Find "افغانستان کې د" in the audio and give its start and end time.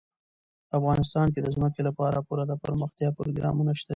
0.77-1.47